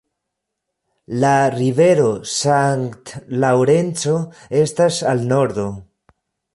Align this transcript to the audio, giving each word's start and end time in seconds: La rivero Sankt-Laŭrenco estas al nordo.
La 1.23 1.33
rivero 1.57 2.09
Sankt-Laŭrenco 2.37 4.19
estas 4.65 5.03
al 5.15 5.27
nordo. 5.33 5.73